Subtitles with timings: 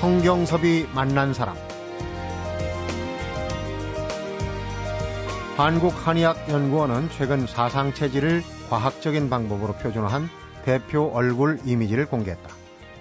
[0.00, 1.54] 성경섭이 만난 사람
[5.58, 10.30] 한국한의학연구원은 최근 사상체질을 과학적인 방법으로 표준화한
[10.64, 12.48] 대표 얼굴 이미지를 공개했다.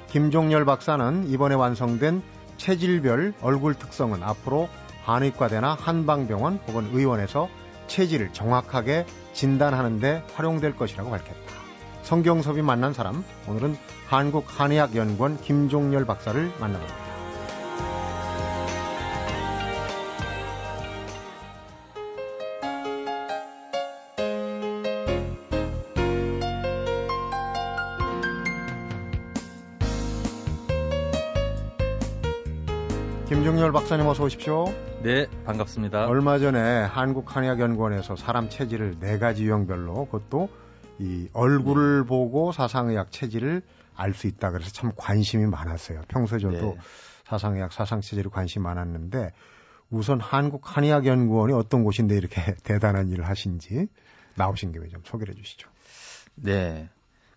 [0.08, 2.22] 김종열 박사는 이번에 완성된
[2.58, 4.68] 체질별 얼굴 특성은 앞으로
[5.05, 7.48] 한의과대나 한방병원 혹은 의원에서
[7.88, 11.59] 체질을 정확하게 진단하는 데 활용될 것이라고 밝혔다.
[12.10, 13.76] 성경섭이 만난 사람, 오늘은
[14.08, 16.95] 한국한의학연구원 김종열 박사를 만나봅니다.
[33.27, 34.66] 김종열 박사님 어서 오십시오.
[35.04, 36.07] 네, 반갑습니다.
[36.07, 40.49] 얼마 전에 한국한의학연구원에서 사람 체질을 네 가지 유형별로 그것도
[40.99, 42.08] 이 얼굴을 네.
[42.08, 43.62] 보고 사상의학 체질을
[43.95, 46.01] 알 수 있다 그래서 참 관심이 많았어요.
[46.07, 46.77] 평소에 저도 네.
[47.26, 49.32] 사상의학, 사상 체질에 관심이 많았는데
[49.90, 53.87] 우선 한국 한의학 연구원이 어떤 곳인데 이렇게 대단한 일을 하신지
[54.35, 55.70] 나오신 김에 좀 소개해 주시죠.
[56.35, 56.90] 네.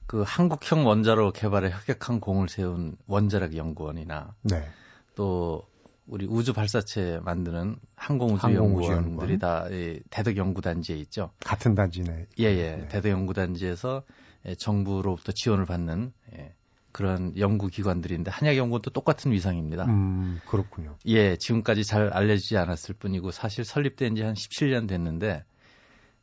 [0.07, 4.69] 그 한국형 원자로 개발에 혁혁한 공을 세운 원자력 연구원이나 네.
[5.15, 5.67] 또
[6.07, 9.67] 우리 우주 발사체 만드는 항공우주연구원들이 다
[10.11, 11.31] 대덕 연구단지에 있죠.
[11.45, 12.27] 같은 단지네.
[12.41, 12.77] 예, 예.
[12.77, 12.89] 네.
[12.89, 14.03] 대덕 연구단지에서
[14.47, 16.55] 예, 정부로부터 지원을 받는 예,
[16.91, 19.85] 그런 연구기관들인데 한약연구원도 똑같은 위상입니다.
[19.87, 20.97] 음, 그렇군요.
[21.07, 25.45] 예, 지금까지 잘 알려지지 않았을 뿐이고 사실 설립된 지 한 17년 됐는데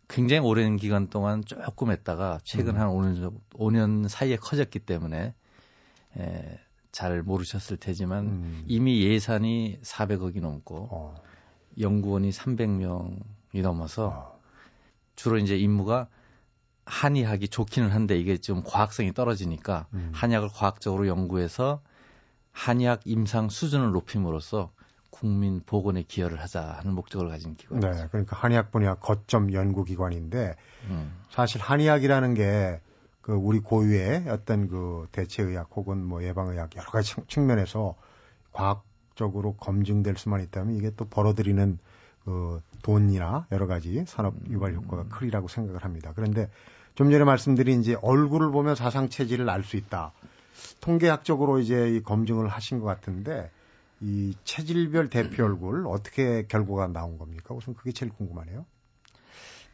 [0.09, 2.81] 굉장히 오랜 기간 동안 조금 했다가 최근 음.
[2.81, 5.33] 한 5년, 5년 사이에 커졌기 때문에
[6.19, 6.59] 예,
[6.91, 8.63] 잘 모르셨을 테지만 음.
[8.67, 11.15] 이미 예산이 400억이 넘고 어.
[11.79, 14.39] 연구원이 300명이 넘어서 어.
[15.15, 16.07] 주로 이제 임무가
[16.85, 20.11] 한의학이 좋기는 한데 이게 좀 과학성이 떨어지니까 음.
[20.13, 21.81] 한약을 과학적으로 연구해서
[22.51, 24.71] 한의학 임상 수준을 높임으로써
[25.11, 27.89] 국민 보건에 기여를 하자 하는 목적을 가진 기관이죠.
[27.89, 30.55] 네, 그러니까 한의학 분야 거점 연구 기관인데
[30.85, 31.13] 음.
[31.29, 32.79] 사실 한의학이라는 게
[33.29, 37.93] 그 우리 고유의 어떤 그 대체의학 혹은 뭐 예방의학 여러 가지 측면에서
[38.51, 41.77] 과학적으로 검증될 수만 있다면 이게 또 벌어들이는
[42.25, 45.09] 그 돈이나 여러 가지 산업 유발 효과가 음.
[45.11, 46.11] 크리라고 생각을 합니다.
[46.15, 46.49] 그런데
[46.95, 50.11] 좀 전에 말씀드린 이제 얼굴을 보면 사상 체질을 알 수 있다.
[50.81, 53.51] 통계학적으로 이제 이 검증을 하신 것 같은데
[54.01, 57.53] 이 체질별 대표 얼굴 어떻게 결과가 나온 겁니까?
[57.53, 58.65] 우선 그게 제일 궁금하네요.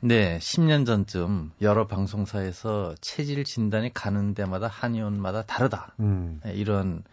[0.06, 5.96] 네, 10년 전쯤 여러 방송사에서 체질 진단이 가는 데마다 한의원마다 다르다.
[6.00, 6.40] 음.
[6.44, 7.04] 네, 이런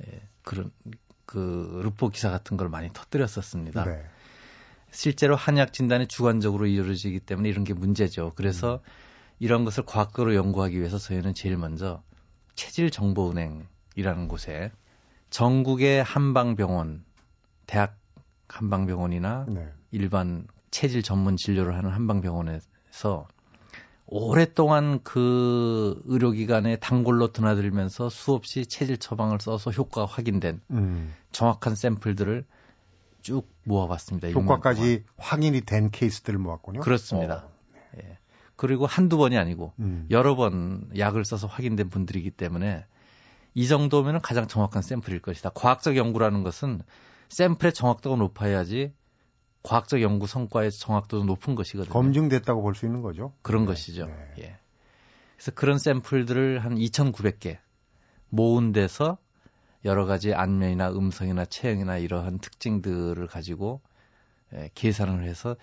[0.00, 0.70] 예, 그런
[1.26, 3.84] 그 루포 기사 같은 걸 많이 터뜨렸었습니다.
[3.84, 4.02] 네.
[4.90, 8.32] 실제로 한약 진단이 주관적으로 이루어지기 때문에 이런 게 문제죠.
[8.34, 8.90] 그래서 음.
[9.40, 12.02] 이런 것을 과학적으로 연구하기 위해서 저희는 제일 먼저
[12.54, 14.72] 체질 정보 은행이라는 곳에
[15.28, 17.04] 전국의 한방병원,
[17.66, 17.98] 대학
[18.48, 19.68] 한방병원이나 네.
[19.90, 23.26] 일반 체질 전문 진료를 하는 한방병원에서
[24.06, 31.14] 오랫동안 그 의료기관에 단골로 드나들면서 수없이 체질 처방을 써서 효과가 확인된 음.
[31.30, 32.46] 정확한 샘플들을
[33.20, 34.30] 쭉 모아봤습니다.
[34.30, 36.80] 효과까지 확인이 된 케이스들을 모았군요.
[36.80, 37.44] 그렇습니다.
[37.44, 37.50] 어.
[37.98, 38.18] 예.
[38.56, 40.06] 그리고 한두 번이 아니고 음.
[40.10, 42.86] 여러 번 약을 써서 확인된 분들이기 때문에
[43.54, 45.50] 이 정도면 가장 정확한 샘플일 것이다.
[45.50, 46.80] 과학적 연구라는 것은
[47.28, 48.92] 샘플의 정확도가 높아야지
[49.62, 51.92] 과학적 연구 성과의 정확도도 높은 것이거든요.
[51.92, 53.32] 검증됐다고 볼 수 있는 거죠.
[53.42, 53.68] 그런 네.
[53.68, 54.06] 것이죠.
[54.06, 54.34] 네.
[54.38, 54.58] 예.
[55.36, 57.58] 그래서 그런 샘플들을 한 2,900개
[58.30, 59.18] 모은 데서
[59.84, 63.80] 여러 가지 안면이나 음성이나 체형이나 이러한 특징들을 가지고
[64.54, 65.56] 예, 계산을 해서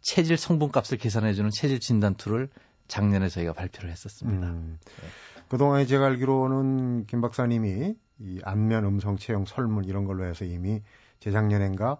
[0.00, 2.48] 체질 성분값을 계산해주는 체질 진단 tool을
[2.86, 4.46] 작년에 저희가 발표를 했었습니다.
[4.46, 5.06] 음, 예.
[5.48, 10.82] 그동안에 제가 알기로는 김 박사님이 이 안면, 음성, 체형, 설문 이런 걸로 해서 이미
[11.20, 11.98] 재작년엔가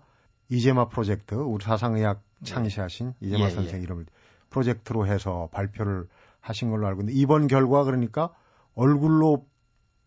[0.48, 2.50] 이제마 프로젝트 우리 사상의학 네.
[2.50, 3.26] 창시하신 예.
[3.26, 3.82] 이제마 예, 선생 예.
[3.82, 4.06] 이름을
[4.50, 6.08] 프로젝트로 해서 발표를
[6.40, 8.32] 하신 걸로 알고 있는데 이번 결과 그러니까
[8.74, 9.46] 얼굴로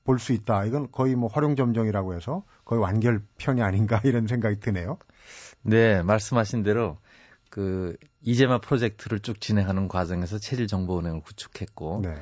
[0.03, 0.65] 볼 수 있다.
[0.65, 4.97] 이건 거의 뭐 화룡점정이라고 해서 거의 완결편이 아닌가 이런 생각이 드네요.
[5.61, 6.97] 네, 말씀하신 대로
[7.49, 12.15] 그 이제마 프로젝트를 쭉 진행하는 과정에서 체질정보은행을 구축했고 네.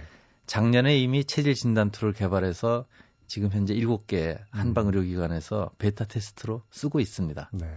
[0.46, 2.86] 작년에 이미 체질 진단 tool을 개발해서
[3.28, 4.88] 지금 현재 7개 한방 음.
[4.88, 7.52] 의료기관에서 beta test로 쓰고 있습니다.
[7.54, 7.68] 네.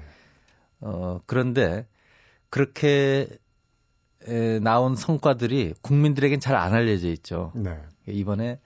[0.82, 1.86] 어, 그런데
[2.50, 3.28] 그렇게
[4.26, 7.52] 에, 나온 성과들이 국민들에겐 잘 안 알려져 있죠.
[7.54, 7.80] 네.
[8.06, 8.60] 이번에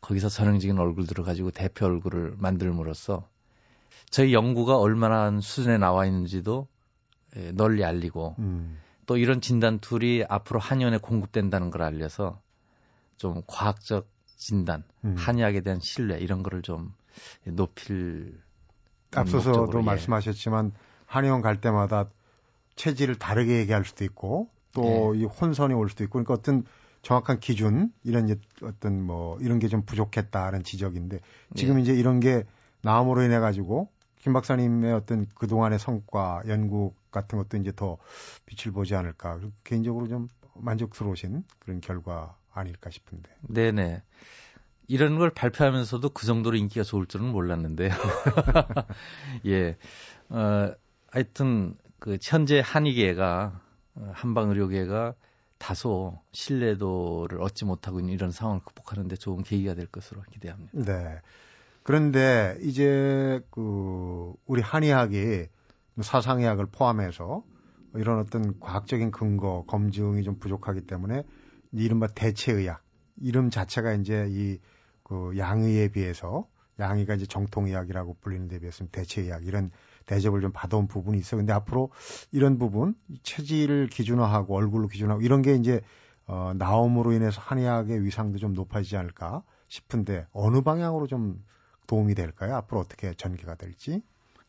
[0.00, 3.28] 거기서 전형적인 얼굴들을 가지고 대표 얼굴을 만들므로써
[4.10, 6.68] 저희 연구가 얼마나 수준에 나와 있는지도
[7.36, 8.78] 에, 널리 알리고 음.
[9.06, 12.40] 또 이런 진단 툴이 앞으로 한의원에 공급된다는 걸 알려서
[13.16, 15.14] 좀 과학적 진단, 음.
[15.16, 16.92] 한의학에 대한 신뢰 이런 거를 좀
[17.44, 18.40] 높일
[19.14, 19.82] 앞서서도 예.
[19.82, 20.72] 말씀하셨지만
[21.14, 22.08] 한의원 갈 때마다
[22.76, 25.24] 체질을 다르게 얘기할 수도 있고 또이 예.
[25.24, 26.64] 혼선이 올 수도 있고 그러니까 어떤
[27.02, 31.20] 정확한 기준 이런 어떤 뭐 이런 게 좀 부족했다는 지적인데
[31.54, 31.82] 지금 예.
[31.82, 32.44] 이제 이런 게
[32.82, 33.88] 나옴으로 인해 가지고
[34.18, 37.98] 김 박사님의 어떤 그동안의 성과 연구 같은 것도 이제 더
[38.46, 43.30] 빛을 보지 않을까 개인적으로 좀 만족스러우신 그런 결과 아닐까 싶은데.
[43.48, 44.02] 네네.
[44.88, 47.90] 이런 걸 발표하면서도 그 정도로 인기가 좋을 줄은 몰랐는데요.
[49.46, 49.76] 예.
[50.28, 50.74] 어,
[51.14, 53.60] 하여튼 그 현재 한의계가
[53.94, 55.14] 어, 한방의료계가
[55.58, 60.72] 다소 신뢰도를 얻지 못하고 있는 이런 상황을 극복하는데 좋은 계기가 될 것으로 기대합니다.
[60.74, 61.20] 네.
[61.84, 65.46] 그런데 이제 그 우리 한의학이
[66.00, 67.44] 사상의학을 포함해서
[67.94, 71.22] 이런 어떤 과학적인 근거 검증이 좀 부족하기 때문에
[71.72, 72.82] 이른바 대체의학
[73.20, 74.58] 이름 자체가 이제 이
[75.04, 76.48] 그 양의에 비해서
[76.80, 79.70] 양의가 이제 정통의학이라고 불리는 데 비해서는 대체의학 이런
[80.06, 81.36] 대접을 좀 받아온 부분이 있어.
[81.36, 81.90] 근데 앞으로
[82.32, 85.80] 이런 부분 체질을 기준화하고 얼굴로 기준하고 이런 게 이제
[86.26, 91.44] 어, 나옴으로 인해서 한의학의 위상도 좀 높아지지 않을까 싶은데 어느 방향으로 좀
[91.86, 92.56] 도움이 될까요?
[92.56, 94.02] 앞으로 어떻게 전개가 될지?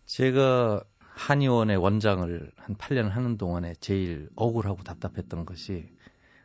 [0.06, 5.90] 제가 한의원의 원장을 한 8년 하는 동안에 제일 억울하고 답답했던 것이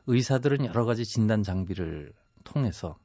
[0.07, 2.13] 의사들은 여러 가지 진단 장비를
[2.45, 2.97] 통해서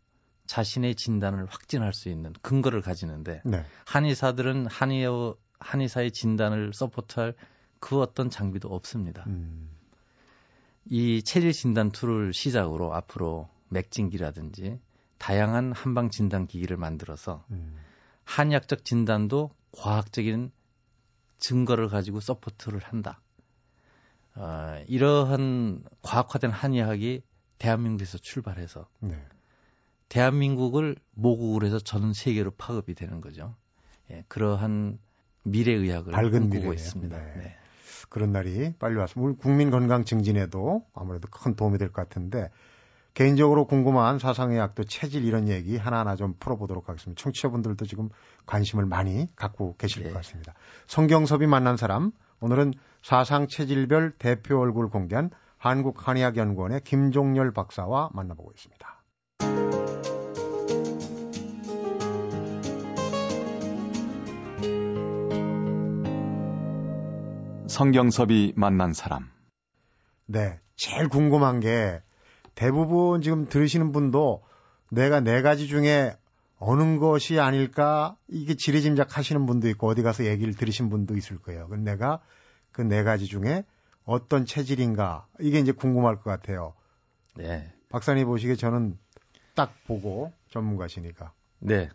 [0.45, 3.63] 자신의 진단을 확진할 수 있는 근거를 가지는데 네.
[3.85, 7.33] 한의사들은 한의어 한의사의 진단을 support할
[7.79, 9.23] 그 어떤 장비도 없습니다.
[9.27, 9.69] 음.
[10.85, 14.79] 이 체질 진단 tool을 시작으로 앞으로 맥진기라든지
[15.17, 17.77] 다양한 한방 진단 기기를 만들어서 음.
[18.23, 20.51] 한의학적 진단도 과학적인
[21.37, 23.21] 증거를 가지고 support를 한다.
[24.35, 27.21] 어, 이러한 과학화된 한의학이
[27.57, 29.17] 대한민국에서 출발해서 네.
[30.09, 33.55] 대한민국을 모국으로 해서 전 세계로 파급이 되는 거죠.
[34.11, 34.99] 예, 그러한
[35.45, 37.17] 미래의학을 밝은 미래 있습니다.
[37.17, 37.33] 네.
[37.37, 37.55] 네.
[38.09, 42.49] 그런 날이 빨리 왔으면 우리 국민 건강 증진에도 아무래도 큰 도움이 될 것 같은데
[43.13, 47.21] 개인적으로 궁금한 사상의학도 체질 이런 얘기 하나하나 좀 풀어보도록 하겠습니다.
[47.21, 48.09] 청취자분들도 지금
[48.45, 50.09] 관심을 많이 갖고 계실 네.
[50.09, 50.53] 것 같습니다.
[50.87, 52.11] 성경섭이 만난 사람
[52.41, 58.94] 오늘은 사상 체질별 대표 얼굴 공개한 한국한의학연구원의 김종열 박사와 만나보고 있습니다.
[67.75, 69.29] 성경섭이 만난 사람.
[70.27, 70.61] 네.
[70.77, 72.01] 제일 궁금한 게
[72.55, 74.45] 대부분 지금 들으시는 분도
[74.89, 76.15] 내가 네 가지 중에
[76.57, 81.67] 어느 것이 아닐까 이게 지리짐작 하시는 분도 있고 어디 가서 얘기를 들으신 분도 있을 거예요.
[81.67, 82.21] 근데 내가
[82.71, 83.65] 그 네 가지 중에
[84.05, 86.75] 어떤 체질인가 이게 이제 궁금할 것 같아요.
[87.35, 87.73] 네.
[87.89, 88.97] 박사님 보시기에 저는
[89.53, 91.33] 딱 보고 전문가시니까.
[91.59, 91.89] 네.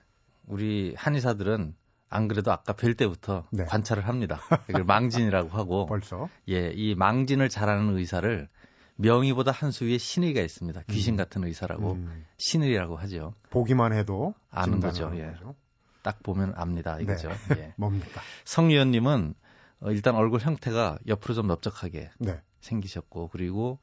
[0.47, 1.75] 우리 한의사들은
[2.11, 3.65] 안 그래도 아까 뵐 때부터 네.
[3.65, 4.41] 관찰을 합니다.
[4.69, 8.49] 이걸 망진이라고 하고 벌써 예, 이 망진을 잘하는 의사를
[8.97, 10.83] 명의보다 한 수 위에 신의가 있습니다.
[10.91, 11.17] 귀신 음.
[11.17, 12.27] 같은 의사라고 음.
[12.37, 13.35] 신의라고 하죠.
[13.51, 15.11] 보기만 해도 아는 거죠.
[15.15, 15.27] 예.
[15.31, 15.55] 거죠.
[16.03, 16.99] 딱 보면 압니다.
[16.99, 17.29] 이거죠.
[17.55, 17.57] 네.
[17.71, 17.75] 예.
[17.77, 18.21] 뭡니까?
[18.45, 19.35] 성 의원님은
[19.83, 22.41] 어, 일단 얼굴 형태가 옆으로 좀 넓적하게 네.
[22.61, 23.79] 생기셨고 그리고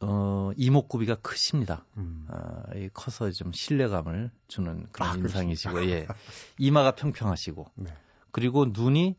[0.00, 1.84] 어, 이목구비가 크십니다.
[1.98, 2.26] 음.
[2.30, 6.06] 어, 이 커서 좀 신뢰감을 주는 그런 아, 인상이시고, 예.
[6.58, 7.90] 이마가 평평하시고, 네.
[8.32, 9.16] 그리고 눈이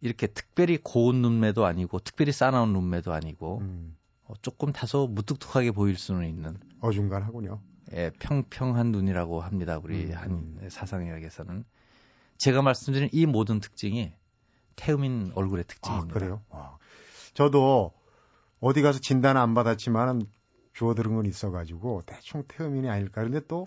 [0.00, 3.96] 이렇게 특별히 고운 눈매도 아니고, 특별히 싸나운 눈매도 아니고, 음.
[4.24, 6.56] 어, 조금 다소 무뚝뚝하게 보일 수는 있는.
[6.80, 7.60] 어중간하군요.
[7.94, 9.80] 예, 평평한 눈이라고 합니다.
[9.82, 10.14] 우리 음.
[10.14, 11.64] 한 사상의학에서는.
[12.38, 14.12] 제가 말씀드린 이 모든 특징이
[14.76, 16.10] 태음인 얼굴의 특징입니다.
[16.10, 16.42] 아, 그래요?
[16.48, 16.78] 와.
[17.34, 17.92] 저도
[18.62, 20.22] 어디 가서 진단 안 받았지만
[20.72, 23.20] 주워 들은 건 있어가지고 대충 태음인이 아닐까.
[23.20, 23.66] 그런데 또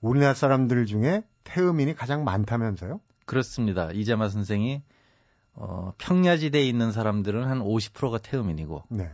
[0.00, 3.00] 우리나라 사람들 중에 태음인이 가장 많다면서요?
[3.26, 3.90] 그렇습니다.
[3.90, 4.82] 이재마 선생이
[5.54, 9.10] 어, 평야지대에 있는 사람들은 한 50%가 태음인이고 네.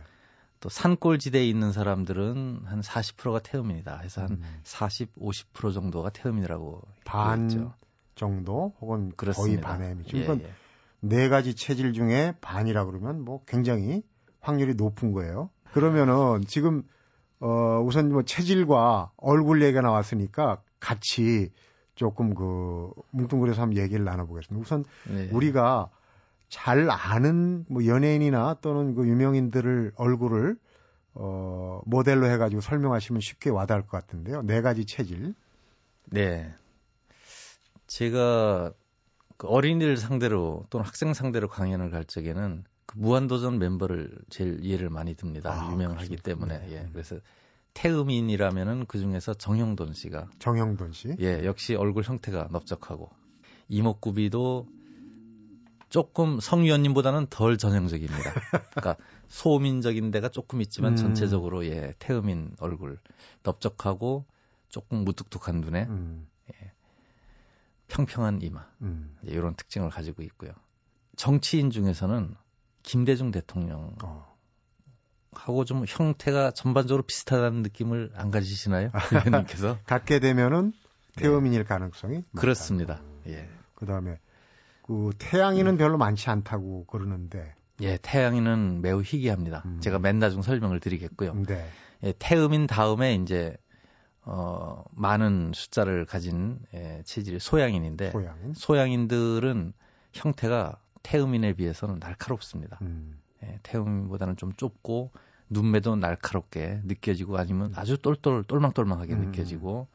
[0.59, 3.97] 또 산골지대에 있는 사람들은 한 40%가 태음인이다.
[4.01, 4.59] 해서 한 음.
[4.63, 7.73] 40, 50% 정도가 태음인이라고 반 있죠.
[8.13, 9.69] 정도 혹은 그렇습니다.
[9.69, 10.53] 거의 반에 미치고 예, 예.
[10.99, 14.03] 네 가지 체질 중에 반이라 그러면 뭐 굉장히
[14.45, 15.49] 확률이 높은 거예요.
[15.73, 16.83] 그러면은 지금
[17.39, 21.51] 어 우선 뭐 체질과 얼굴 얘기가 나왔으니까 같이
[21.95, 24.61] 조금 그 뭉뚱그려서 한번 얘기를 나눠보겠습니다.
[24.61, 25.29] 우선 네.
[25.31, 25.89] 우리가
[26.47, 30.57] 잘 아는 뭐 연예인이나 또는 그 유명인들을 얼굴을
[31.15, 34.43] 어 모델로 해가지고 설명하시면 쉽게 와닿을 것 같은데요.
[34.43, 35.33] 네 가지 체질.
[36.11, 36.53] 네.
[37.87, 38.71] 제가
[39.37, 45.15] 그 어린이들 상대로 또는 학생 상대로 강연을 갈 적에는 그 무한도전 멤버를 제일 이해를 많이
[45.15, 45.51] 듭니다.
[45.51, 46.23] 아, 유명하기 그렇죠.
[46.23, 46.59] 때문에.
[46.59, 46.71] 네.
[46.71, 46.89] 예.
[46.91, 47.19] 그래서
[47.73, 51.15] 태음인이라면은 그 중에서 정형돈 씨가 정형돈 씨?
[51.19, 53.11] 예, 역시 얼굴 형태가 넓적하고
[53.67, 54.67] 이목구비도
[55.89, 58.33] 조금 성 위원님보다는 덜 전형적입니다.
[58.71, 58.95] 그러니까
[59.27, 60.95] 소민적인 데가 조금 있지만 음.
[60.97, 62.97] 전체적으로 예 태음인 얼굴
[63.43, 64.25] 넓적하고
[64.69, 66.27] 조금 무뚝뚝한 눈에 음.
[66.53, 66.71] 예,
[67.87, 69.15] 평평한 이마 음.
[69.27, 70.51] 예, 이런 특징을 가지고 있고요.
[71.15, 72.35] 정치인 중에서는
[72.85, 74.35] 김대중 대통령 어.
[75.31, 78.91] 하고 좀 형태가 전반적으로 비슷하다는 느낌을 안 가지시나요?
[79.11, 80.71] 의원님께서 갖게 되면은
[81.17, 81.23] 네.
[81.23, 81.65] 태음인일 네.
[81.65, 83.01] 가능성이 그렇습니다.
[83.27, 83.49] 예.
[83.73, 84.19] 그다음에
[84.83, 87.55] 그 태양인은 별로 많지 않다고 그러는데.
[87.81, 89.63] 예, 태양인은 매우 희귀합니다.
[89.65, 89.79] 음.
[89.81, 91.33] 제가 맨 나중 설명을 드리겠고요.
[91.47, 91.67] 네.
[92.03, 93.57] 예, 태음인 다음에 이제
[94.21, 98.53] 어 많은 숫자를 가진 예, 체질이 소양인인데 소양인?
[98.53, 99.73] 소양인들은
[100.13, 102.79] 형태가 태음인에 비해서는 날카롭습니다.
[102.81, 103.19] 음.
[103.43, 105.11] 예, 태음인보다는 좀 좁고
[105.51, 109.25] 눈매도 날카롭게 느껴지고 아니면 아주 똘똘 똘망똘망하게 음.
[109.25, 109.87] 느껴지고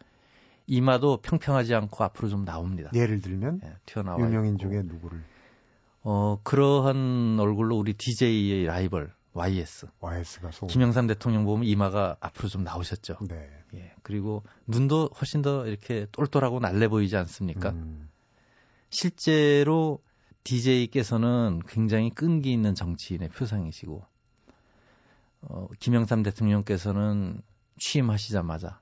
[0.69, 2.91] 이마도 평평하지 않고 앞으로 좀 나옵니다.
[2.95, 4.69] 예를 들면 예, 튀어나와 유명인 있고.
[4.69, 5.21] 중에 누구를?
[6.03, 9.89] 어 그러한 얼굴로 우리 DJ의 라이벌 YS.
[9.99, 10.69] YS가 소.
[10.69, 13.19] 김영삼 대통령 보면 이마가 앞으로 좀 나오셨죠.
[13.29, 13.49] 네.
[13.75, 13.93] 예.
[14.03, 17.71] 그리고 눈도 훨씬 더 이렇게 똘똘하고 날래 보이지 않습니까?
[17.71, 18.09] 음.
[18.91, 20.01] 실제로
[20.45, 24.05] DJ께서는 굉장히 끈기 있는 정치인의 표상이시고,
[25.43, 27.43] 어, 김영삼 대통령께서는
[27.79, 28.81] 취임하시자마자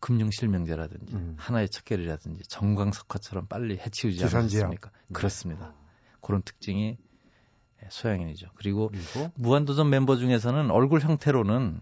[0.00, 1.34] 금융실명제라든지 음.
[1.38, 4.90] 하나의 척결이라든지 정광석화처럼 빨리 해치우지 않습니까?
[4.90, 5.12] 네.
[5.12, 5.74] 그렇습니다.
[6.20, 6.96] 그런 특징이
[7.88, 8.48] 소양인이죠.
[8.54, 11.80] 그리고, 그리고, 무한도전 멤버 중에서는 얼굴 형태로는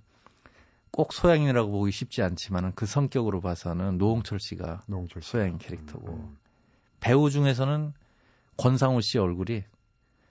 [0.90, 5.30] 꼭 소양인이라고 보기 쉽지 않지만 그 성격으로 봐서는 노홍철 씨가 노홍철 씨.
[5.30, 6.36] 소양인 캐릭터고 음.
[7.00, 7.92] 배우 중에서는
[8.58, 9.64] 권상우 씨 얼굴이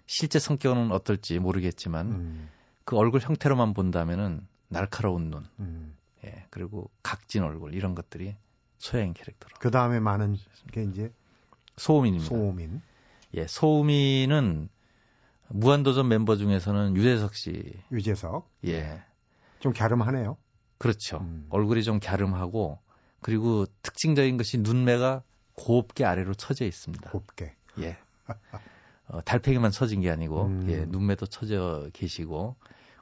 [0.05, 2.50] 실제 성격은 어떨지 모르겠지만 음.
[2.86, 5.98] 그 얼굴 형태로만 본다면은 날카로운 눈, 음.
[6.24, 8.36] 예, 그리고 각진 얼굴 이런 것들이
[8.77, 9.55] 소양 캐릭터로.
[9.60, 10.38] 그 다음에 많은
[10.72, 11.12] 게 이제
[11.77, 12.29] 소우민입니다.
[12.29, 12.81] 소우민.
[13.34, 14.69] 예, 소우민은
[15.50, 17.74] 무한도전 멤버 중에서는 유재석 씨.
[17.91, 18.50] 유재석.
[18.65, 19.03] 예.
[19.60, 20.38] 좀 갸름하네요.
[20.77, 21.17] 그렇죠.
[21.17, 21.48] 음.
[21.50, 22.79] 얼굴이 좀 갸름하고
[23.22, 27.10] 그리고 특징적인 것이 눈매가 곱게 아래로 처져 있습니다.
[27.10, 27.55] 곱게.
[27.79, 27.98] 예.
[29.10, 30.67] 어, 달팽이만 처진 게 아니고 음.
[30.69, 32.55] 예, 눈매도 처져 계시고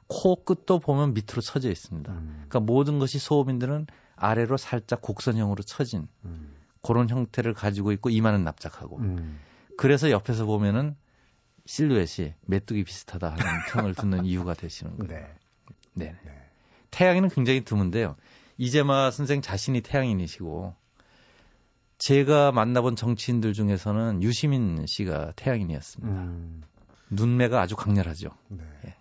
[0.08, 2.12] 코 끝도 보면 밑으로 처져 있습니다.
[2.12, 2.44] 음.
[2.48, 6.54] 그러니까 모든 것이 소음인들은 아래로 살짝 곡선형으로 처진 음.
[6.82, 9.40] 그런 형태를 가지고 있고 이마는 납작하고 음.
[9.76, 10.96] 그래서 옆에서 보면은
[11.66, 15.12] 실루엣이 메뚜기 비슷하다 하는 평을 듣는 이유가 되시는 거예요.
[15.12, 15.34] 네.
[15.94, 16.14] 네.
[16.24, 16.32] 네.
[16.92, 18.16] 태양인은 굉장히 드문데요.
[18.56, 20.74] 이재마 선생 자신이 태양인이시고
[21.98, 26.20] 제가 만나본 정치인들 중에서는 유시민 씨가 태양인이었습니다.
[26.22, 26.62] 음.
[27.10, 28.30] 눈매가 아주 강렬하죠.
[28.48, 28.64] 네.
[28.86, 28.94] 예.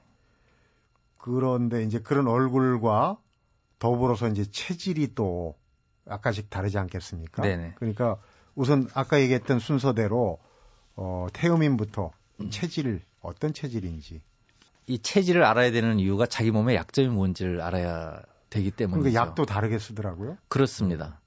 [1.17, 3.17] 그런데 이제 그런 얼굴과
[3.79, 5.55] 더불어서 이제 체질이 또
[6.07, 7.41] 아까씩 다르지 않겠습니까?
[7.41, 7.73] 네네.
[7.75, 8.17] 그러니까
[8.53, 10.39] 우선 아까 얘기했던 순서대로
[10.95, 12.11] 어, 태음인부터
[12.41, 12.49] 음.
[12.51, 14.21] 체질 어떤 체질인지
[14.87, 19.01] 이 체질을 알아야 되는 이유가 자기 몸에 약점이 뭔지를 알아야 되기 때문이죠.
[19.01, 20.37] 그러니까 약도 다르게 쓰더라고요.
[20.47, 21.19] 그렇습니다.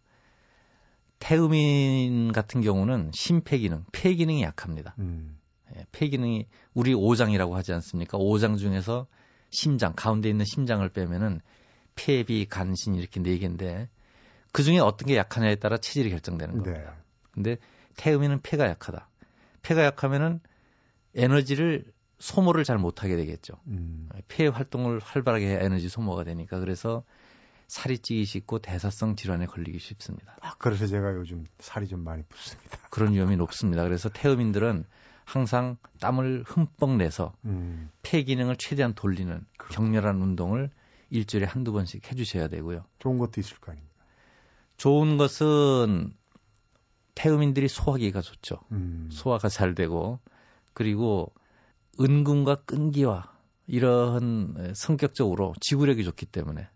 [1.18, 4.94] 태음인 같은 경우는 심폐 기능, 폐 기능이 약합니다.
[4.98, 5.38] 음.
[5.76, 8.18] 예, 폐 기능이 우리 오장이라고 하지 않습니까?
[8.18, 9.06] 오장 중에서
[9.50, 11.40] 심장 가운데 있는 심장을 빼면은
[11.94, 13.88] 폐비, 간신 이렇게 네 개인데
[14.52, 16.62] 그 중에 어떤 게 약하냐에 따라 체질이 결정되는 네.
[16.62, 16.90] 겁니다.
[16.90, 16.96] 네.
[17.32, 17.56] 근데
[17.96, 19.08] 태음인은 폐가 약하다.
[19.62, 20.40] 폐가 약하면은
[21.14, 21.84] 에너지를
[22.18, 23.54] 소모를 잘 못하게 되겠죠.
[23.66, 24.08] 음.
[24.28, 27.04] 폐 활동을 활발하게 해야 에너지 소모가 되니까 그래서
[27.68, 30.36] 살이 찌기 쉽고 대사성 질환에 걸리기 쉽습니다.
[30.40, 32.78] 아, 그래서 제가 요즘 살이 좀 많이 붙습니다.
[32.90, 33.84] 그런 위험이 높습니다.
[33.84, 34.84] 그래서 태음인들은
[35.24, 37.90] 항상 땀을 흠뻑 내서 음.
[38.02, 39.74] 폐 기능을 최대한 돌리는 그렇죠.
[39.74, 40.70] 격렬한 운동을
[41.10, 42.84] 일주일에 한두 번씩 해주셔야 되고요.
[42.98, 43.94] 좋은 것도 있을 거 아닙니까?
[44.78, 46.14] 좋은 것은
[47.14, 48.60] 태음인들이 소화기가 좋죠.
[48.72, 49.10] 음.
[49.12, 50.20] 소화가 잘 되고
[50.72, 51.34] 그리고
[52.00, 53.30] 은근과 끈기와
[53.66, 56.68] 이러한 성격적으로 지구력이 좋기 때문에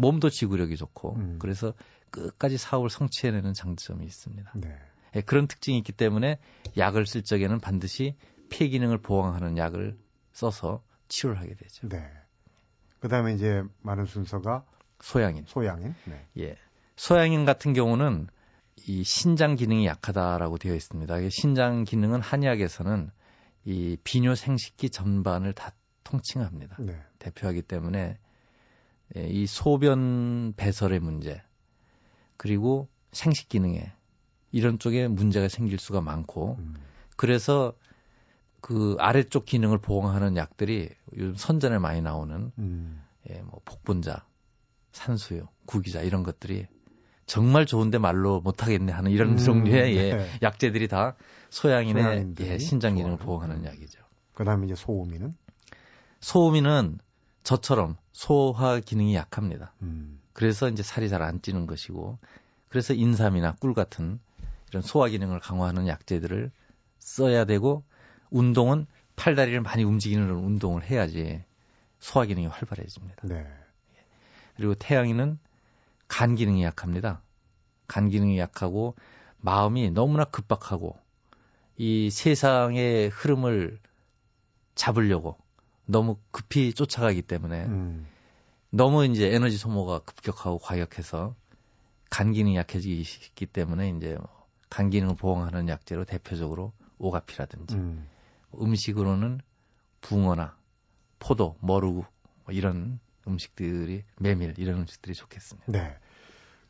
[0.00, 1.36] 몸도 지구력이 좋고 음.
[1.38, 1.74] 그래서
[2.10, 4.52] 끝까지 사업을 성취해내는 장점이 있습니다.
[4.56, 4.76] 네.
[5.16, 6.38] 예, 그런 특징이 있기 때문에
[6.76, 8.16] 약을 쓸 적에는 반드시
[8.50, 9.96] 폐 기능을 보강하는 약을
[10.32, 11.88] 써서 치료를 하게 되죠.
[11.88, 12.06] 네.
[13.00, 14.64] 그다음에 이제 많은 순서가
[15.00, 15.44] 소양인.
[15.46, 15.94] 소양인.
[16.04, 16.26] 네.
[16.38, 16.56] 예.
[16.96, 18.26] 소양인 같은 경우는
[18.86, 21.14] 이 신장 기능이 약하다라고 되어 있습니다.
[21.30, 23.10] 신장 기능은 한의학에서는
[23.64, 25.72] 이 비뇨 생식기 전반을 다
[26.04, 26.76] 통칭합니다.
[26.80, 27.00] 네.
[27.18, 28.18] 대표하기 때문에 예,
[29.16, 31.42] 이 소변 배설의 문제
[32.36, 33.92] 그리고 생식 기능에
[34.52, 36.74] 이런 쪽에 문제가 생길 수가 많고 음.
[37.16, 37.74] 그래서
[38.60, 43.02] 그 아래쪽 기능을 보강하는 약들이 요즘 선전에 많이 나오는 음.
[43.30, 44.24] 예, 뭐 복분자,
[44.92, 46.66] 산수유, 구기자 이런 것들이
[47.26, 50.26] 정말 좋은데 말로 못 하겠네 하는 이런 음, 종류의 예, 네.
[50.42, 51.14] 약재들이 다
[51.50, 54.00] 소양인의 예, 신장 기능을 보호하는 약이죠.
[54.34, 55.36] 그다음에 이제 소음이는
[56.20, 56.98] 소음이는
[57.42, 59.72] 저처럼 소화 기능이 약합니다.
[59.82, 60.20] 음.
[60.32, 62.18] 그래서 이제 살이 잘 안 찌는 것이고
[62.68, 64.20] 그래서 인삼이나 꿀 같은
[64.70, 66.50] 이런 소화 기능을 강화하는 약재들을
[66.98, 67.84] 써야 되고
[68.30, 71.42] 운동은 팔다리를 많이 움직이는 운동을 해야지
[71.98, 73.26] 소화 기능이 활발해집니다.
[73.26, 73.46] 네.
[74.56, 75.38] 그리고 태양이는
[76.06, 77.22] 간 기능이 약합니다.
[77.86, 78.94] 간 기능이 약하고
[79.38, 80.96] 마음이 너무나 급박하고
[81.76, 83.78] 이 세상의 흐름을
[84.74, 85.36] 잡으려고
[85.88, 88.06] 너무 급히 쫓아가기 때문에 음.
[88.70, 91.34] 너무 이제 에너지 소모가 급격하고 과격해서
[92.10, 94.16] 간 기능이 약해지기 때문에 이제
[94.70, 98.06] 뭐간 기능을 보강하는 약재로 대표적으로 오가피라든지 음.
[98.60, 99.40] 음식으로는
[100.00, 100.56] 붕어나
[101.18, 102.04] 포도, 머루 뭐
[102.50, 105.72] 이런 음식들이 메밀 이런 음식들이 좋겠습니다.
[105.72, 105.96] 네.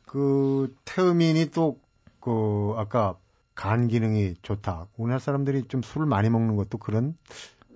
[0.05, 1.79] 그 태음인이 또
[2.19, 3.17] 그 아까
[3.55, 4.87] 간 기능이 좋다.
[4.97, 7.17] 우리나라 사람들이 좀 술을 많이 먹는 것도 그런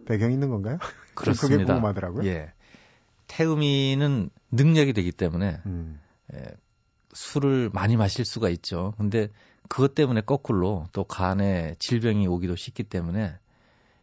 [0.05, 0.77] 배경이 있는 건가요?
[1.15, 1.57] 그렇습니다.
[1.57, 2.27] 그게 궁금하더라고요.
[2.27, 2.51] 예.
[3.27, 5.99] 태음인은 능력이 되기 때문에 음.
[6.33, 6.43] 예,
[7.13, 8.93] 술을 많이 마실 수가 있죠.
[8.97, 9.29] 근데
[9.69, 13.37] 그것 때문에 거꾸로 또 간에 질병이 오기도 쉽기 때문에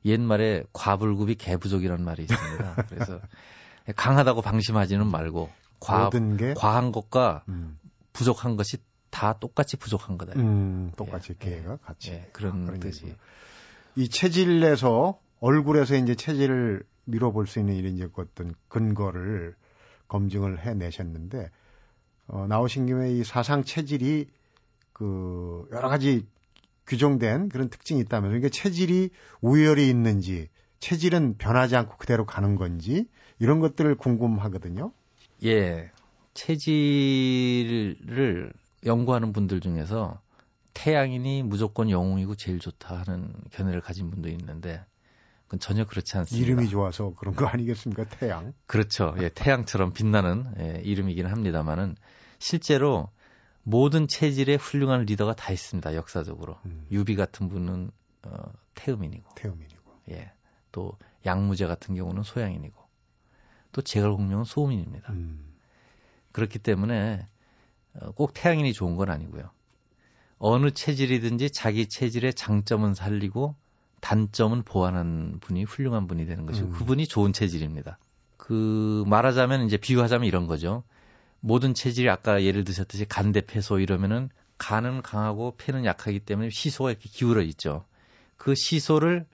[0.05, 2.75] 옛말에 과불급이 개부족이라는 말이 있습니다.
[2.89, 3.21] 그래서
[3.95, 6.11] 강하다고 방심하지는 말고 과,
[6.57, 7.79] 과한 것과 음.
[8.13, 8.79] 부족한 것이
[9.11, 10.39] 다 똑같이 부족한 거다.
[10.39, 12.13] 음, 똑같이 예, 개가 같이.
[12.13, 13.15] 예, 그런, 그 뜻이.
[13.97, 19.55] 이 체질에서 얼굴에서 이제 체질을 밀어볼 수 있는 이런 이제 어떤 근거를
[20.09, 21.51] 검증을 해내셨는데
[22.29, 24.29] 어, 나오신 김에 이 사상 체질이
[24.93, 26.27] 그 여러 가지
[26.87, 30.49] 규정된 그런 특징이 있다면 그러니까 체질이 우열이 있는지
[30.81, 33.07] 체질은 변하지 않고 그대로 가는 건지
[33.39, 34.93] 이런 것들을 궁금하거든요.
[35.45, 35.91] 예.
[36.35, 37.97] 체질을
[38.87, 40.21] 연구하는 분들 중에서
[40.75, 44.85] 태양인이 무조건 영웅이고 제일 좋다 하는 견해를 가진 분도 있는데
[45.51, 46.47] 그건 전혀 그렇지 않습니다.
[46.47, 48.05] 이름이 좋아서 그런 거 아니겠습니까?
[48.05, 48.53] 태양.
[48.67, 49.17] 그렇죠.
[49.19, 51.97] 예, 태양처럼 빛나는 예, 이름이긴 합니다만은
[52.39, 53.11] 실제로
[53.65, 55.97] 모든 체질의 훌륭한 리더가 다 있습니다.
[55.97, 56.57] 역사적으로.
[56.67, 56.87] 음.
[56.93, 57.91] 유비 같은 분은
[58.23, 59.29] 어, 태음인이고.
[59.35, 59.83] 태음인이고.
[60.11, 60.31] 예.
[60.71, 62.81] 또 양무제 같은 경우는 소양인이고.
[63.73, 65.13] 또 제갈공명은 소음인입니다.
[65.13, 65.53] 음.
[66.31, 67.27] 그렇기 때문에
[67.95, 69.51] 어, 꼭 태양인이 좋은 건 아니고요.
[70.39, 73.57] 어느 체질이든지 자기 체질의 장점은 살리고
[74.01, 76.73] 단점은 보완하는 분이 훌륭한 분이 되는 것이고 음.
[76.73, 77.99] 그분이 좋은 체질입니다.
[78.37, 80.83] 그 말하자면 이제 비유하자면 이런 거죠.
[81.41, 87.09] 모든 체질이 아까 예를 드셨듯이 간대 폐소 이러면은 간은 강하고 폐는 약하기 때문에 시소가 이렇게
[87.09, 87.85] 기울어 있죠.
[88.37, 89.27] 그 시소를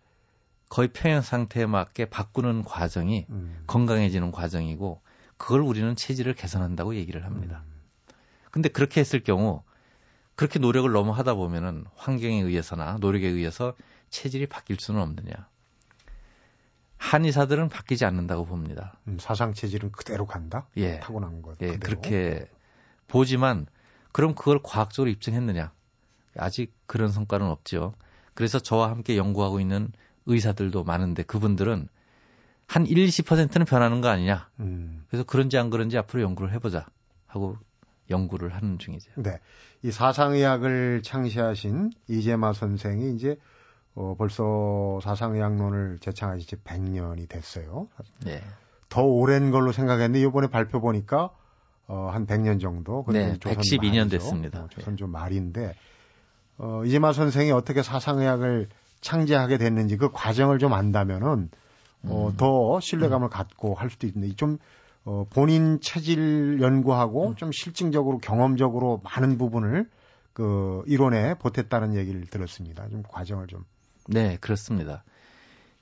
[0.68, 3.62] 거의 평형 상태에 맞게 바꾸는 과정이 음.
[3.66, 5.00] 건강해지는 과정이고
[5.36, 7.62] 그걸 우리는 체질을 개선한다고 얘기를 합니다.
[7.66, 8.14] 음.
[8.50, 9.62] 근데 그렇게 했을 경우
[10.34, 13.74] 그렇게 노력을 너무 하다 보면은 환경에 의해서나 노력에 의해서
[14.10, 15.48] 체질이 바뀔 수는 없느냐.
[16.98, 18.98] 한의사들은 바뀌지 않는다고 봅니다.
[19.06, 20.66] 음, 사상 체질은 그대로 간다?
[20.76, 21.00] 예.
[21.00, 21.56] 타고난 것.
[21.60, 21.80] 예, 그대로?
[21.80, 22.50] 그렇게
[23.06, 23.66] 보지만
[24.12, 25.72] 그럼 그걸 과학적으로 입증했느냐?
[26.38, 27.94] 아직 그런 성과는 없죠.
[28.34, 29.92] 그래서 저와 함께 연구하고 있는
[30.26, 31.88] 의사들도 많은데 그분들은
[32.66, 34.48] 한 1, 20%는 변하는 거 아니냐.
[34.60, 35.04] 음.
[35.08, 36.86] 그래서 그런지 안 그런지 앞으로 연구를 해보자
[37.26, 37.56] 하고
[38.10, 39.10] 연구를 하는 중이죠.
[39.16, 39.38] 네.
[39.82, 43.38] 이 사상의학을 창시하신 이재마 선생이 이제
[43.96, 47.88] 어, 벌써 사상의학론을 제창한 지 100년이 됐어요.
[48.24, 48.42] 네.
[48.90, 51.30] 더 오랜 걸로 생각했는데 이번에 발표 보니까
[51.88, 53.04] 어, 한 100년 정도.
[53.08, 54.08] 네, 112년 말이죠.
[54.10, 54.60] 됐습니다.
[54.60, 55.74] 어, 조선 좀 말인데
[56.58, 58.68] 어, 이재마 선생이 어떻게 사상의학을
[59.00, 61.48] 창제하게 됐는지 그 과정을 좀 안다면은
[62.04, 62.36] 어, 음.
[62.36, 63.30] 더 신뢰감을 음.
[63.30, 64.58] 갖고 할 수도 있는데 좀
[65.06, 67.36] 어, 본인 체질 연구하고 음.
[67.36, 69.88] 좀 실증적으로 경험적으로 많은 부분을
[70.34, 72.88] 그 이론에 보탰다는 얘기를 들었습니다.
[72.90, 73.64] 좀 과정을 좀
[74.08, 75.04] 네, 그렇습니다.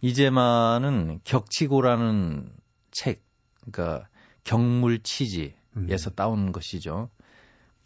[0.00, 2.50] 이제마는 격치고라는
[2.90, 3.24] 책,
[3.60, 4.08] 그러니까
[4.44, 6.14] 경물 치지에서 음.
[6.14, 7.10] 따온 것이죠.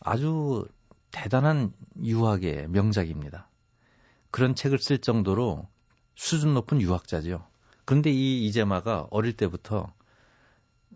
[0.00, 0.66] 아주
[1.10, 1.72] 대단한
[2.02, 3.48] 유학의 명작입니다.
[4.30, 5.66] 그런 책을 쓸 정도로
[6.14, 7.46] 수준 높은 유학자죠.
[7.84, 9.92] 그런데 이 이재마가 어릴 때부터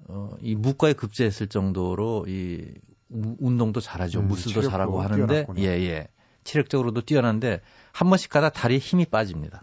[0.09, 2.75] 어, 이 무과에 급제했을 정도로 이
[3.09, 4.21] 운동도 잘하죠.
[4.21, 6.09] 음, 무술도 잘하고 하는데 예, 예.
[6.45, 7.61] 체력적으로도 뛰어난데
[7.93, 9.63] 한 번씩 가다 다리에 힘이 빠집니다.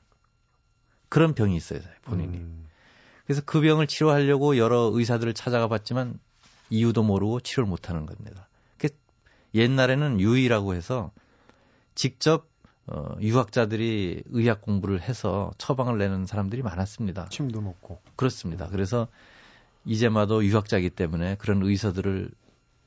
[1.10, 2.38] 그런 병이 있어요, 본인이.
[2.38, 2.68] 음.
[3.26, 6.20] 그래서 그 병을 치료하려고 여러 의사들을 찾아가 봤지만
[6.70, 8.50] 이유도 모르고 치료를 못 하는 겁니다.
[9.54, 11.12] 옛날에는 유의라고 해서
[11.96, 12.48] 직접
[12.88, 17.30] 어, 유학자들이 의학 공부를 해서 처방을 내는 사람들이 많았습니다.
[17.30, 18.02] 침도 놓고.
[18.16, 18.68] 그렇습니다.
[18.68, 19.08] 그래서
[19.86, 22.32] 이제마도 유학자이기 때문에 그런 의사들을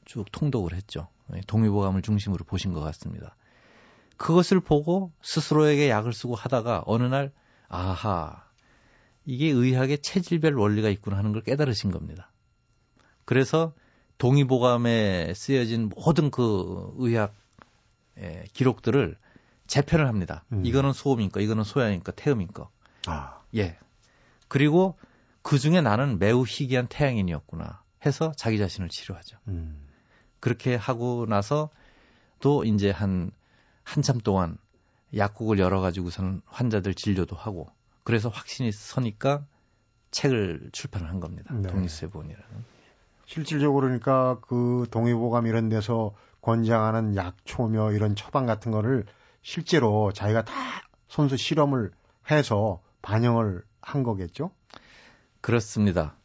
[0.05, 1.07] 쭉 통독을 했죠.
[1.47, 3.37] 동의보감을 중심으로 보신 것 같습니다.
[4.23, 7.33] 그것을 보고 스스로에게 약을 쓰고 하다가 어느 날
[7.69, 8.45] 아하
[9.25, 12.31] 이게 의학의 체질별 원리가 있구나 하는 걸 깨달으신 겁니다.
[13.25, 13.73] 그래서
[14.19, 17.35] 동의보감에 쓰여진 모든 그 의학
[18.19, 19.19] 예, 기록들을
[19.67, 20.45] 재편을 합니다.
[20.53, 20.65] 음.
[20.65, 22.71] 이거는 소음인 거, 이거는 소양인 거, 태음인 거.
[23.07, 23.41] 아.
[23.57, 23.77] 예.
[24.47, 24.97] 그리고
[25.43, 29.39] 그 중에 나는 매우 희귀한 태양인이었구나 해서 자기 자신을 치료하죠.
[29.49, 29.85] 음.
[30.39, 31.71] 그렇게 하고 나서
[32.39, 33.33] 또 이제 한
[33.93, 34.57] 한참 동안
[35.15, 37.69] 약국을 열어가지고서는 환자들 진료도 하고
[38.05, 39.45] 그래서 확신이 서니까
[40.11, 41.55] 책을 출판을 한 겁니다.
[41.55, 41.69] 네.
[41.69, 42.47] 독립세본이라는.
[43.27, 49.05] 실질적으로 그러니까 그 동의보감 이런 데서 권장하는 약초며 이런 처방 같은 거를
[49.43, 50.53] 실제로 자기가 다
[51.09, 51.91] 손수 실험을
[52.31, 54.53] 해서 반영을 한 거겠죠?
[55.43, 56.17] 그렇습니다.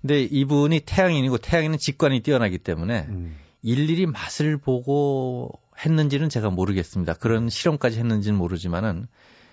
[0.00, 3.36] 근데 이분이 태양인이고 태양인은 직관이 뛰어나기 때문에 음.
[3.62, 7.14] 일일이 맛을 보고 했는지는 제가 모르겠습니다.
[7.14, 9.06] 그런 실험까지 했는지는 모르지만은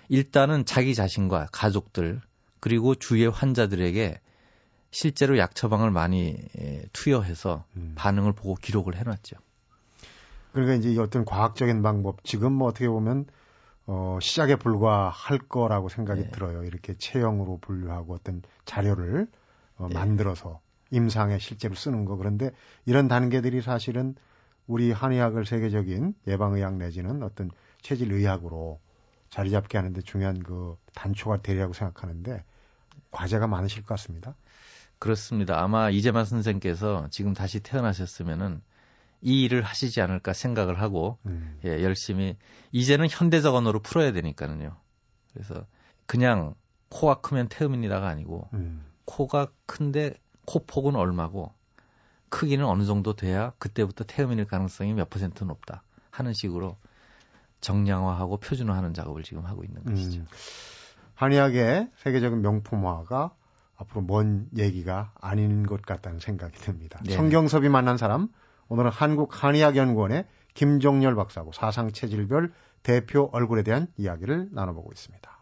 [0.08, 2.20] 일단은 자기 자신과 가족들
[2.60, 4.20] 그리고 주위의 환자들에게
[4.90, 7.92] 실제로 약 처방을 많이 예, 투여해서 음.
[7.96, 9.36] 반응을 보고 기록을 해놨죠.
[10.52, 13.26] 그러니까 이제 어떤 과학적인 방법 지금 뭐 어떻게 보면
[13.86, 16.30] 어, 시작에 불과할 거라고 생각이 네.
[16.30, 16.64] 들어요.
[16.64, 19.28] 이렇게 체형으로 분류하고 어떤 자료를
[19.78, 19.94] 어, 네.
[19.94, 22.16] 만들어서 임상에 실제로 쓰는 거.
[22.16, 22.50] 그런데
[22.84, 24.16] 이런 단계들이 사실은
[24.70, 27.50] 우리 한의학을 세계적인 예방의학 내지는 어떤
[27.82, 28.78] 체질의학으로
[29.28, 32.44] 자리 잡게 하는데 중요한 그 단초가 되리라고 생각하는데
[33.10, 34.36] 과제가 많으실 것 같습니다.
[35.00, 35.60] 그렇습니다.
[35.60, 38.62] 아마 이재만 선생께서 지금 다시 태어나셨으면은
[39.22, 41.58] 이 일을 하시지 않을까 생각을 하고 음.
[41.64, 42.36] 예, 열심히
[42.70, 44.76] 이제는 현대적 언어로 풀어야 되니까는요.
[45.32, 45.66] 그래서
[46.06, 46.54] 그냥
[46.90, 48.84] 코가 크면 태음입니다가 아니고 음.
[49.04, 50.14] 코가 큰데
[50.46, 51.52] 코 폭은 얼마고
[52.30, 56.76] 크기는 어느 정도 돼야 그때부터 태음인일 가능성이 몇 퍼센트 높다 하는 식으로
[57.60, 60.20] 정량화하고 표준화하는 작업을 지금 하고 있는 것이죠.
[60.20, 60.26] 음.
[61.14, 63.34] 한의학의 세계적인 명품화가
[63.76, 67.00] 앞으로 먼 얘기가 아닌 것 같다는 생각이 듭니다.
[67.04, 67.12] 네.
[67.12, 68.28] 성경섭이 만난 사람
[68.68, 75.39] 오늘은 한국 한의학연구원의 김종렬 박사하고 사상 체질별 대표 얼굴에 대한 이야기를 나눠보고 있습니다.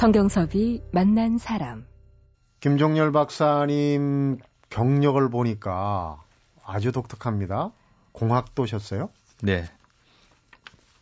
[0.00, 1.84] 성경섭이 만난 사람.
[2.60, 4.38] 김종렬 박사님
[4.70, 6.24] 경력을 보니까
[6.64, 7.70] 아주 독특합니다.
[8.12, 9.10] 공학도셨어요?
[9.42, 9.66] 네.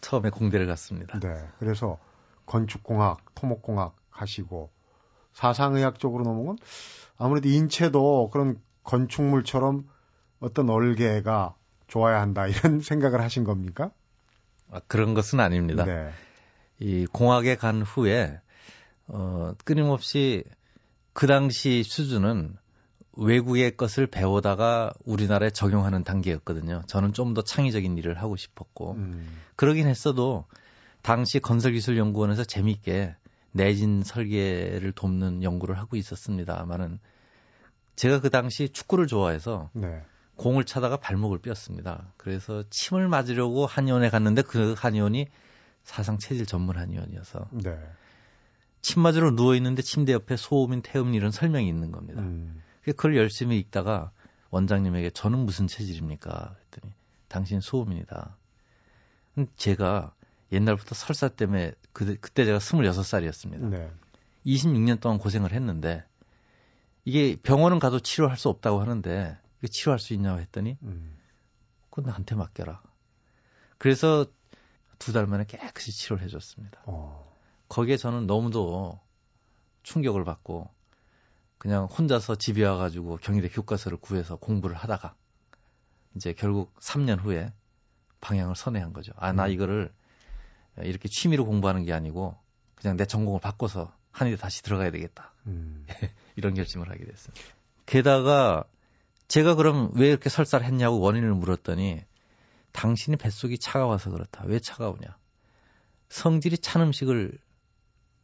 [0.01, 1.21] 처음에 공대를 갔습니다.
[1.21, 1.29] 네.
[1.61, 2.01] 그래서
[2.47, 4.69] 건축공학, 토목공학 하시고
[5.33, 6.59] 사상의학 쪽으로 넘어온
[7.19, 9.89] 아무래도 인체도 그런 건축물처럼
[10.41, 11.55] 어떤 얼개가
[11.87, 13.93] 좋아야 한다 이런 생각을 하신 겁니까?
[14.73, 15.85] 아, 그런 것은 아닙니다.
[15.85, 16.11] 네.
[16.81, 18.41] 이 공학에 간 후에
[19.09, 20.44] 어, 끊임없이
[21.12, 22.57] 그 당시 수준은
[23.18, 26.83] 외국의 것을 배우다가 우리나라에 적용하는 단계였거든요.
[26.87, 29.29] 저는 좀 더 창의적인 일을 하고 싶었고 음.
[29.57, 30.44] 그러긴 했어도
[31.03, 33.16] 당시 건설기술연구원에서 재미있게
[33.51, 37.01] 내진 설계를 돕는 연구를 하고 있었습니다만은
[37.97, 40.01] 제가 그 당시 축구를 좋아해서 네.
[40.37, 42.12] 공을 차다가 발목을 뼈었습니다.
[42.16, 45.27] 그래서 침을 맞으려고 한의원에 갔는데 그 한의원이
[45.83, 47.77] 사상 체질 전문 한의원이어서 네.
[48.81, 52.23] 침 맞으러 누워 있는데 침대 옆에 소음인 태음 이런 설명이 있는 겁니다.
[52.23, 52.62] 음.
[52.85, 54.11] 그걸 열심히 읽다가
[54.51, 56.55] 원장님에게 저는 무슨 체질입니까?
[56.71, 56.95] 그랬더니
[57.29, 58.37] 당신 소음인이다.
[59.57, 60.14] 제가
[60.53, 63.69] 옛날부터 설사 때문에 그, 그때 제가 26살이었습니다.
[63.69, 63.91] 네.
[64.47, 66.05] 26년 동안 고생을 했는데
[67.05, 69.37] 이게 병원은 가도 치료할 수 없다고 하는데
[69.71, 71.17] 치료할 수 있냐고 했더니 음.
[71.91, 72.83] 그건 나한테 맡겨라.
[73.77, 74.27] 그래서
[74.99, 76.81] 두 달 만에 깨끗이 치료를 해줬습니다.
[76.87, 77.28] 어.
[77.68, 78.98] 거기에 저는 너무도
[79.83, 80.68] 충격을 받고
[81.59, 85.14] 그냥 혼자서 집에 와가지고 경희대 교과서를 구해서 공부를 하다가
[86.14, 87.52] 이제 결국 3년 후에
[88.20, 89.12] 방향을 선회한 거죠.
[89.16, 89.50] 아, 나 음.
[89.50, 89.92] 이거를
[90.78, 92.37] 이렇게 취미로 공부하는 게 아니고
[92.74, 95.33] 그냥 내 전공을 바꿔서 한의대 다시 들어가야 되겠다.
[95.46, 95.87] 음.
[96.37, 97.44] 이런 결심을 하게 됐습니다.
[97.87, 98.64] 게다가
[99.26, 102.04] 제가 그럼 왜 이렇게 설사를 했냐고 원인을 물었더니
[102.72, 104.44] 당신이 뱃속이 차가워서 그렇다.
[104.46, 105.16] 왜 차가우냐?
[106.09, 107.38] 성질이 찬 음식을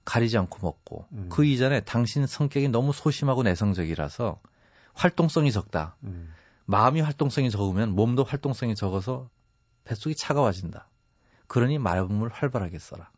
[0.05, 1.29] 가리지 않고 먹고 음.
[1.31, 4.41] 그 이전에 당신 성격이 너무 소심하고 내성적이라서
[4.95, 5.97] 활동성이 적다.
[6.05, 6.33] 음.
[6.67, 9.29] 마음이 활동성이 적으면 몸도 활동성이 적어서
[9.85, 10.89] 뱃속이 차가워진다.
[11.47, 13.11] 그러니 마음을 활발하게 써라.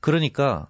[0.00, 0.68] 그러니까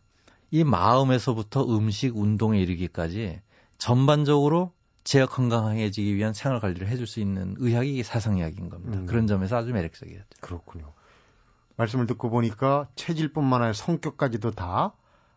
[0.50, 3.40] 이 마음에서부터 음식, 운동에 이르기까지
[3.78, 4.72] 전반적으로
[5.04, 8.98] 제가 건강해지기 위한 생활 관리를 해줄 수 있는 의학이 사상의학인 겁니다.
[8.98, 9.06] 음.
[9.06, 10.26] 그런 점에서 아주 매력적이었죠.
[10.40, 10.92] 그렇군요.
[11.76, 14.92] 말씀을 듣고 보니까 체질뿐만 아니라 성격까지도 다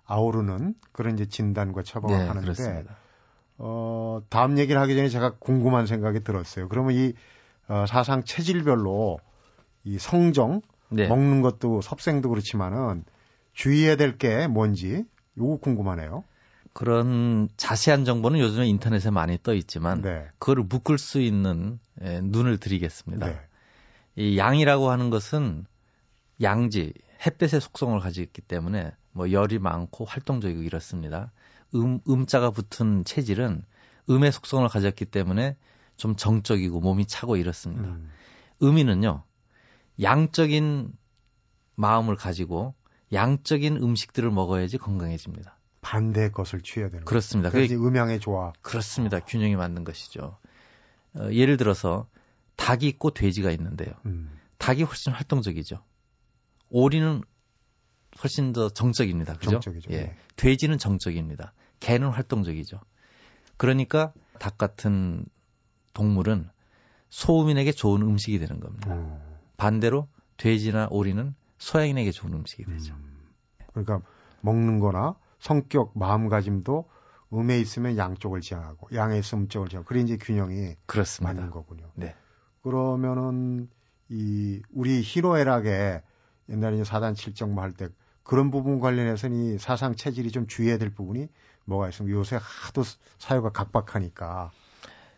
[0.05, 2.95] 아우르는 그런 이제 진단과 처방을 네, 하는데 그렇습니다.
[3.57, 6.69] 어, 다음 얘기를 하기 전에 제가 궁금한 생각이 들었어요.
[6.69, 7.13] 그러면 이
[7.67, 9.19] 어, 사상 체질별로
[9.83, 11.07] 이 성정 네.
[11.07, 13.03] 먹는 것도 섭생도 그렇지만은
[13.53, 15.03] 주의해야 될 게 뭔지
[15.37, 16.23] 요거 궁금하네요.
[16.73, 20.27] 그런 자세한 정보는 요즘에 인터넷에 많이 떠 있지만 네.
[20.39, 23.27] 그거를 묶을 수 있는 예, 눈을 드리겠습니다.
[23.27, 23.39] 네.
[24.15, 25.65] 이 양이라고 하는 것은
[26.41, 26.93] 양지
[27.25, 31.31] 햇볕의 속성을 가지고 있기 때문에 뭐 열이 많고 활동적이고 이렇습니다.
[31.75, 33.63] 음, 음자가 붙은 체질은
[34.09, 35.55] 음의 속성을 가졌기 때문에
[35.97, 37.89] 좀 정적이고 몸이 차고 이렇습니다.
[37.89, 38.09] 음.
[38.63, 39.23] 음이는요,
[40.01, 40.93] 양적인
[41.75, 42.73] 마음을 가지고
[43.11, 45.57] 양적인 음식들을 먹어야지 건강해집니다.
[45.81, 47.49] 반대의 것을 취해야 되는 그렇습니다.
[47.49, 48.53] 그게 음양의 조화.
[48.61, 49.17] 그렇습니다.
[49.17, 49.19] 어.
[49.25, 50.37] 균형이 맞는 것이죠.
[51.15, 52.07] 어, 예를 들어서
[52.55, 53.93] 닭이 있고 돼지가 있는데요.
[54.05, 54.37] 음.
[54.57, 55.81] 닭이 훨씬 활동적이죠.
[56.69, 57.21] 오리는
[58.23, 59.33] 훨씬 더 정적입니다.
[59.33, 59.51] 그죠?
[59.51, 59.91] 정적이죠.
[59.91, 59.97] 예.
[59.97, 60.15] 네.
[60.35, 61.53] 돼지는 정적입니다.
[61.79, 62.79] 개는 활동적이죠.
[63.57, 65.25] 그러니까 닭 같은
[65.93, 66.49] 동물은
[67.09, 68.93] 소음인에게 좋은 음식이 되는 겁니다.
[68.93, 69.19] 음.
[69.57, 72.93] 반대로 돼지나 오리는 소양인에게 좋은 음식이 되죠.
[72.93, 73.29] 음.
[73.73, 74.01] 그러니까
[74.41, 76.89] 먹는 거나 성격, 마음가짐도
[77.33, 81.33] 음에 있으면 양쪽을 지향하고 양에 있으면 음쪽을 지향하고 그래 이제 균형이 그렇습니다.
[81.33, 81.91] 맞는 거군요.
[81.95, 82.15] 네.
[82.63, 83.69] 그러면은
[84.09, 86.01] 이 우리 희로애락에
[86.49, 87.89] 옛날에 이제 사단 칠정 뭐 할 때
[88.23, 91.29] 그런 부분 관련해서는 이 사상 체질이 좀 주의해야 될 부분이
[91.65, 92.83] 뭐가 있으면 요새 하도
[93.17, 94.51] 사회가 각박하니까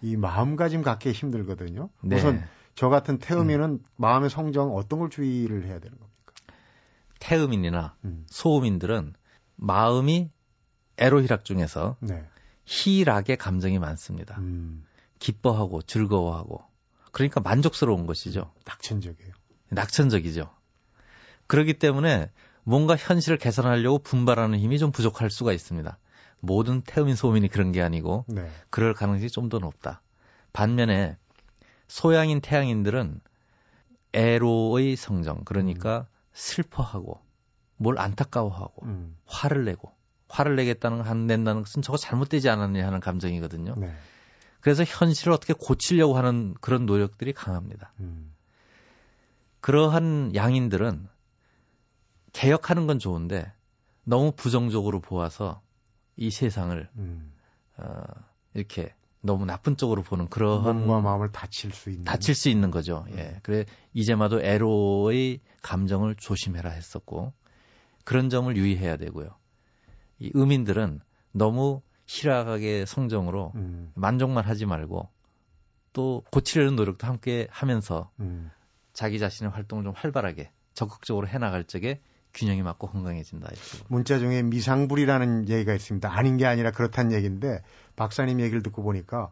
[0.01, 1.89] 이 마음가짐 갖기 힘들거든요.
[2.01, 2.15] 네.
[2.15, 2.41] 우선
[2.73, 3.83] 저 같은 태음인은 음.
[3.97, 6.33] 마음의 성정 어떤 걸 주의를 해야 되는 겁니까?
[7.19, 8.25] 태음인이나 음.
[8.27, 9.13] 소음인들은
[9.57, 10.31] 마음이
[10.97, 12.23] 에로희락 중에서 네.
[12.65, 14.37] 희락의 감정이 많습니다.
[14.39, 14.85] 음.
[15.19, 16.63] 기뻐하고 즐거워하고
[17.11, 18.53] 그러니까 만족스러운 것이죠.
[18.65, 19.33] 낙천적이에요.
[19.69, 20.49] 낙천적이죠.
[21.51, 22.31] 그렇기 때문에
[22.63, 25.97] 뭔가 현실을 개선하려고 분발하는 힘이 좀 부족할 수가 있습니다.
[26.39, 28.49] 모든 태음인 소음인이 그런 게 아니고 네.
[28.69, 30.01] 그럴 가능성이 좀 더 높다.
[30.53, 31.17] 반면에
[31.89, 33.19] 소양인 태양인들은
[34.13, 36.05] 애로의 성정 그러니까 음.
[36.31, 37.19] 슬퍼하고
[37.75, 39.17] 뭘 안타까워하고 음.
[39.25, 39.91] 화를 내고
[40.29, 43.75] 화를 내겠다는 한 낸다는 것은 저거 잘못되지 않았냐 하는 감정이거든요.
[43.75, 43.93] 네.
[44.61, 47.91] 그래서 현실을 어떻게 고치려고 하는 그런 노력들이 강합니다.
[47.99, 48.33] 음.
[49.59, 51.10] 그러한 양인들은
[52.33, 53.51] 개혁하는 건 좋은데
[54.03, 55.61] 너무 부정적으로 보아서
[56.15, 57.33] 이 세상을 음.
[57.77, 58.03] 어,
[58.53, 63.05] 이렇게 너무 나쁜 쪽으로 보는 그런 몸과 마음을 다칠 수 있는 다칠 수 있는 거죠.
[63.09, 63.17] 음.
[63.17, 63.39] 예.
[63.43, 67.33] 그래 이제마도 에로의 감정을 조심해라 했었고
[68.03, 69.29] 그런 점을 유의해야 되고요.
[70.19, 73.91] 이 의민들은 너무 희락하게 성정으로 음.
[73.95, 75.09] 만족만 하지 말고
[75.93, 78.51] 또 고치려는 노력도 함께 하면서 음.
[78.93, 82.01] 자기 자신의 활동을 좀 활발하게 적극적으로 해나갈 적에
[82.33, 83.47] 균형이 맞고 건강해진다.
[83.47, 83.85] 이렇게.
[83.87, 86.09] 문자 중에 미상불이라는 얘기가 있습니다.
[86.11, 87.61] 아닌 게 아니라 그렇다는 얘기인데
[87.95, 89.31] 박사님 얘기를 듣고 보니까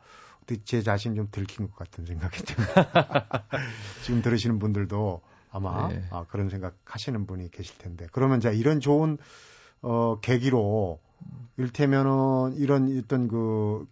[0.66, 3.46] 제 자신 좀 들킨 것 같은 생각이 듭니다.
[4.04, 6.04] 지금 들으시는 분들도 아마 네.
[6.12, 9.18] 아, 그런 생각 하시는 분이 계실 텐데 그러면 자 이런 좋은
[9.82, 11.00] 어, 계기로
[11.58, 13.88] 일테면은 이런 어떤 그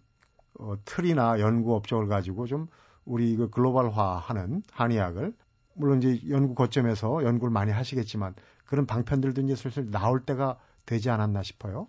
[0.58, 2.68] 어, 틀이나 연구 업적을 가지고 좀
[3.04, 5.32] 우리 그 글로벌화하는 한의학을
[5.74, 8.34] 물론 이제 연구 거점에서 연구를 많이 하시겠지만
[8.68, 11.88] 그런 방편들도 이제 슬슬 나올 때가 되지 않았나 싶어요.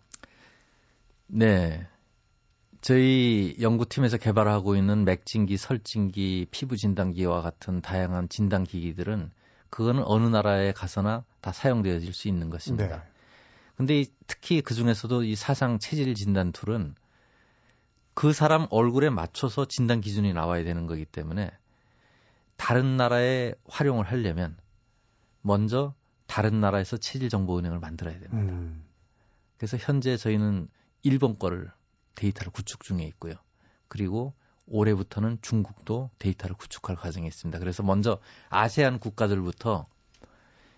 [1.28, 1.86] 네.
[2.82, 9.30] 저희 연구팀에서 개발하고 있는 맥진기, 설진기, 피부 진단기와 같은 다양한 진단 기기들은
[9.70, 12.88] 그거는 어느 나라에 가서나 다 사용되어질 수 있는 것입니다.
[12.88, 13.04] 네.
[13.76, 16.96] 근데 특히 그 중에서도 이 사상 체질 진단 tool은
[18.14, 21.52] 그 사람 얼굴에 맞춰서 진단 기준이 나와야 되는 거기 때문에
[22.56, 24.58] 다른 나라에 활용을 하려면
[25.42, 25.94] 먼저
[26.30, 28.54] 다른 나라에서 체질 정보 은행을 만들어야 됩니다.
[28.54, 28.84] 음.
[29.58, 30.70] 그래서 현재 저희는
[31.02, 31.72] 일본 거를
[32.14, 33.34] 데이터를 구축 중에 있고요.
[33.88, 34.34] 그리고
[34.68, 37.58] 올해부터는 중국도 데이터를 구축할 과정에 있습니다.
[37.58, 39.88] 그래서 먼저 아세안 국가들부터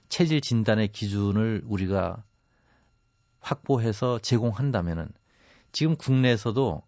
[0.07, 2.23] 체질 진단의 기준을 우리가
[3.41, 5.09] 확보해서 제공한다면은
[5.73, 6.81] 지금 국내에서도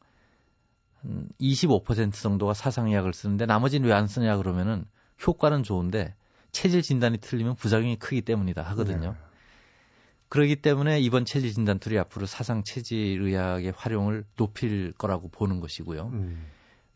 [1.41, 4.85] 25% 정도가 사상의학을 쓰는데 나머지는 왜 안 쓰냐 그러면은
[5.27, 6.15] 효과는 좋은데
[6.53, 9.11] 체질 진단이 틀리면 부작용이 크기 때문이다 하거든요.
[9.11, 9.17] 네.
[10.29, 16.07] 그렇기 때문에 이번 체질 진단 tool이 앞으로 사상 체질 의학의 활용을 높일 거라고 보는 것이고요.
[16.13, 16.47] 음.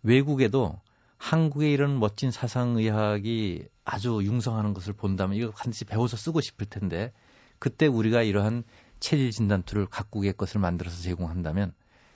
[0.03, 0.79] 외국에도
[1.17, 7.11] 한국의 이런 멋진 사상 의학이 아주 융성하는 것을 본다면 이거 반드시 배워서 쓰고 싶을 텐데
[7.59, 8.63] 그때 우리가 이러한
[8.99, 11.73] 체질 진단 tool을 각국의 것을 만들어서 제공한다면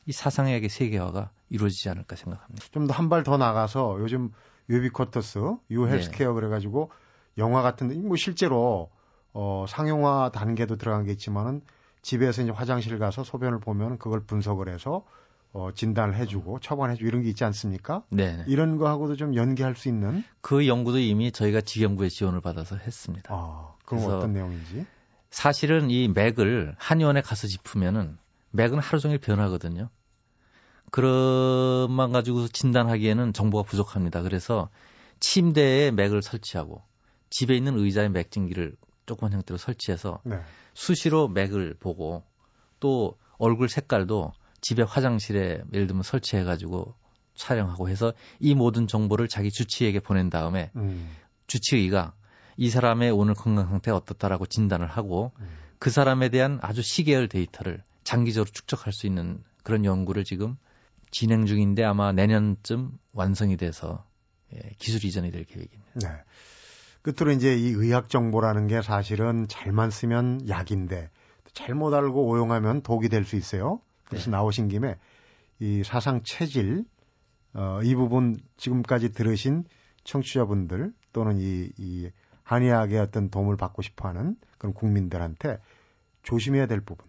[0.07, 2.65] 이 사상의학의 세계화가 이루어지지 않을까 생각합니다.
[2.71, 4.31] 좀 더 한 발 더 나가서 요즘
[4.69, 5.39] 유비쿼터스,
[5.71, 6.33] U healthcare 네.
[6.35, 6.91] 그래가지고
[7.37, 8.89] 영화 같은 뭐 실제로
[9.33, 11.61] 어 상용화 단계도 들어간 게 있지만은
[12.01, 15.05] 집에서 이제 화장실 가서 소변을 보면 그걸 분석을 해서
[15.53, 18.03] 어, 진단을 해주고 처방해주고 이런 게 있지 않습니까?
[18.09, 18.43] 네.
[18.47, 23.33] 이런 거하고도 좀 연계할 수 있는 그 연구도 이미 저희가 지경부에 지원을 받아서 했습니다.
[23.33, 24.85] 아, 그럼 어떤 내용인지?
[25.29, 28.17] 사실은 이 맥을 한의원에 가서 짚으면은
[28.51, 29.89] 맥은 하루 종일 변하거든요.
[30.89, 34.21] 그런만 가지고 진단하기에는 정보가 부족합니다.
[34.21, 34.69] 그래서
[35.19, 36.81] 침대에 맥을 설치하고
[37.31, 38.75] 집에 있는 의자에 맥진기를
[39.07, 40.39] 조그만 형태로 설치해서 네.
[40.75, 42.23] 수시로 맥을 보고
[42.79, 46.93] 또 얼굴 색깔도 집에 화장실에 예를 들면 설치해가지고
[47.33, 51.09] 촬영하고 해서 이 모든 정보를 자기 주치의에게 보낸 다음에 음.
[51.47, 52.13] 주치의가
[52.57, 55.47] 이 사람의 오늘 건강 상태가 어떻다라고 진단을 하고 음.
[55.79, 60.57] 그 사람에 대한 아주 시계열 데이터를 장기적으로 축적할 수 있는 그런 연구를 지금
[61.09, 64.05] 진행 중인데 아마 내년쯤 완성이 돼서
[64.53, 65.91] 예, 기술 이전이 될 계획입니다.
[65.95, 66.07] 네.
[67.01, 71.09] 끝으로 이제 이 의학 정보라는 게 사실은 잘만 쓰면 약인데
[71.53, 73.81] 잘못 알고 오용하면 독이 될 수 있어요.
[74.05, 74.31] 그래서 네.
[74.31, 74.97] 나오신 김에
[75.59, 76.85] 이 사상 체질
[77.53, 79.65] 어, 이 부분 지금까지 들으신
[80.03, 82.09] 청취자분들 또는 이, 이
[82.43, 85.59] 한의학의 어떤 도움을 받고 싶어하는 그런 국민들한테
[86.23, 87.07] 조심해야 될 부분,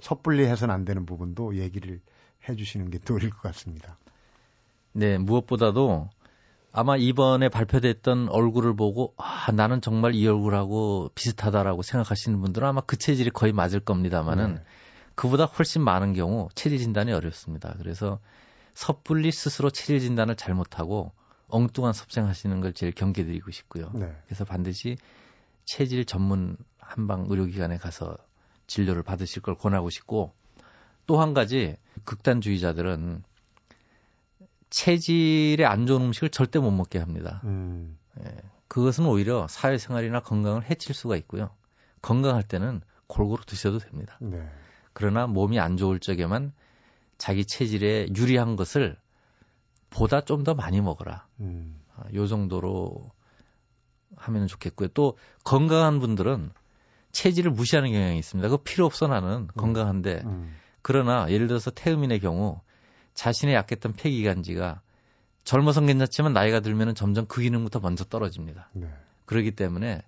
[0.00, 2.00] 섣불리 해서는 안 되는 부분도 얘기를
[2.48, 3.98] 해주시는 게 도리일 것 같습니다.
[4.92, 6.08] 네, 무엇보다도
[6.76, 12.96] 아마 이번에 발표됐던 얼굴을 보고 아 나는 정말 이 얼굴하고 비슷하다라고 생각하시는 분들은 아마 그
[12.96, 14.62] 체질이 거의 맞을 겁니다만은 네.
[15.14, 17.76] 그보다 훨씬 많은 경우 체질 진단이 어렵습니다.
[17.78, 18.18] 그래서
[18.74, 21.12] 섣불리 스스로 체질 진단을 잘못하고
[21.46, 23.92] 엉뚱한 섭생하시는 걸 제일 경계드리고 싶고요.
[23.94, 24.12] 네.
[24.26, 24.96] 그래서 반드시
[25.64, 28.16] 체질 전문 한방 의료기관에 가서
[28.66, 30.32] 진료를 받으실 걸 권하고 싶고
[31.06, 33.22] 또 한 가지 극단주의자들은
[34.74, 37.40] 체질에 안 좋은 음식을 절대 못 먹게 합니다.
[37.44, 37.96] 음.
[38.20, 38.24] 예,
[38.66, 41.50] 그것은 오히려 사회생활이나 건강을 해칠 수가 있고요.
[42.02, 44.18] 건강할 때는 골고루 드셔도 됩니다.
[44.20, 44.44] 네.
[44.92, 46.52] 그러나 몸이 안 좋을 적에만
[47.18, 48.96] 자기 체질에 유리한 것을
[49.90, 51.28] 보다 좀 더 많이 먹어라.
[51.38, 51.80] 음.
[51.94, 53.12] 아, 요 정도로
[54.16, 54.88] 하면 좋겠고요.
[54.88, 56.50] 또 건강한 분들은
[57.12, 58.48] 체질을 무시하는 경향이 있습니다.
[58.48, 59.46] 그거 필요 없어 나는 음.
[59.56, 60.22] 건강한데.
[60.24, 60.52] 음.
[60.82, 62.60] 그러나 예를 들어서 태음인의 경우
[63.14, 64.80] 자신의 약했던 폐기관지가
[65.44, 68.70] 젊어선 괜찮지만 나이가 들면은 점점 그 기능부터 먼저 떨어집니다.
[68.72, 68.88] 네.
[69.26, 70.02] 그렇기 때문에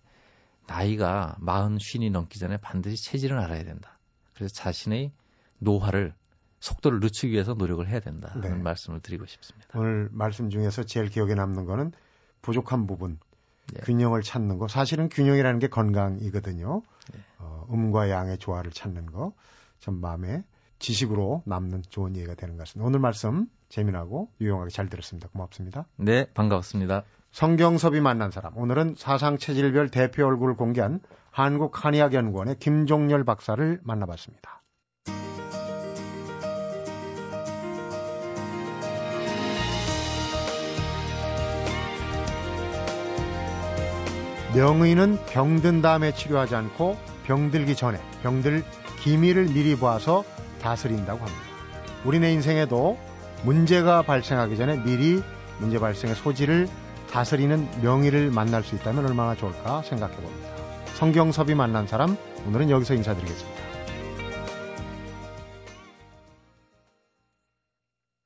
[0.67, 3.99] 나이가 마흔 쉰이 넘기 전에 반드시 체질을 알아야 된다.
[4.35, 5.13] 그래서 자신의
[5.59, 6.15] 노화를
[6.61, 8.49] 속도를 늦추기 위해서 노력을 해야 된다는 네.
[8.51, 9.69] 말씀을 드리고 싶습니다.
[9.75, 11.93] 오늘 말씀 중에서 제일 기억에 남는 거는
[12.43, 13.19] 부족한 부분,
[13.73, 13.81] 네.
[13.83, 14.69] 균형을 찾는 거.
[14.69, 16.83] 사실은 균형이라는 게 건강이거든요.
[17.13, 17.21] 네.
[17.39, 19.33] 어, 음과 양의 조화를 찾는 거.
[19.79, 20.43] 참 마음에
[20.79, 22.87] 지식으로 남는 좋은 예가 되는 것 같습니다.
[22.87, 25.29] 오늘 말씀 재미나고 유용하게 잘 들었습니다.
[25.29, 25.87] 고맙습니다.
[25.97, 27.05] 네, 반갑습니다.
[27.33, 28.57] 성경섭이 만난 사람.
[28.57, 34.63] 오늘은 사상 체질별 대표 얼굴을 공개한 한국 한의학 연구원의 김종열 박사를 만나봤습니다.
[44.55, 48.65] 명의는 병든 다음에 치료하지 않고 병들기 전에 병들
[49.03, 50.25] 기미를 미리 봐서
[50.67, 51.43] 다스린다고 합니다.
[52.05, 52.99] 우리네 인생에도
[53.45, 55.23] 문제가 발생하기 전에 미리
[55.59, 56.69] 문제 발생의 소지를
[57.11, 60.49] 다스리는 명의를 만날 수 있다면 얼마나 좋을까 생각해 봅니다.
[60.95, 63.66] 성경섭이 만난 사람 오늘은 여기서 인사드리겠습니다.